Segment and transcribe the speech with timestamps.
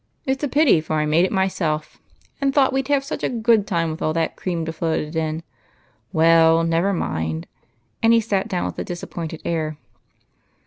[0.25, 1.99] It 's a pity, for I made it myself,
[2.41, 5.15] and thought we'd have such a good time with all that cream to float it
[5.15, 5.43] in.
[6.11, 7.45] Well, never mind."
[8.01, 9.77] And he sat down with a disappointed air.